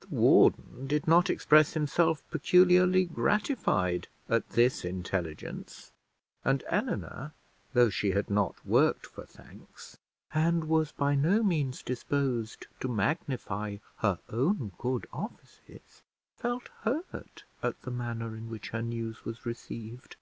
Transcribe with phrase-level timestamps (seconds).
[0.00, 5.92] The warden did not express himself peculiarly gratified at this intelligence,
[6.44, 7.32] and Eleanor,
[7.72, 9.96] though she had not worked for thanks,
[10.34, 16.02] and was by no means disposed to magnify her own good offices,
[16.36, 20.16] felt hurt at the manner in which her news was received.